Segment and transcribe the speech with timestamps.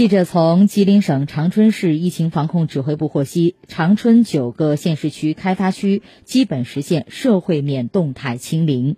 [0.00, 8.96] 记者从吉林省长春市疫情防控指挥部获悉长春九个县市区开发区基本实现社会面动态清零。